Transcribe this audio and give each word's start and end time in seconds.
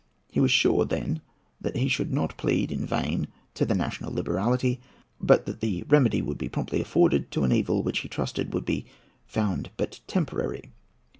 He 0.31 0.39
was 0.39 0.49
sure, 0.49 0.83
then, 0.83 1.21
that 1.61 1.75
he 1.77 1.87
should 1.87 2.11
not 2.11 2.35
plead 2.35 2.71
in 2.71 2.87
vain 2.87 3.27
to 3.53 3.65
the 3.67 3.75
national 3.75 4.11
liberality; 4.11 4.81
but 5.19 5.45
that 5.45 5.59
the 5.59 5.83
remedy 5.89 6.23
would 6.23 6.39
be 6.39 6.49
promptly 6.49 6.81
afforded 6.81 7.29
to 7.29 7.43
an 7.43 7.51
evil 7.51 7.83
which 7.83 7.99
he 7.99 8.09
trusted 8.09 8.51
would 8.51 8.65
be 8.65 8.87
found 9.27 9.69
but 9.77 9.99
temporary. 10.07 10.71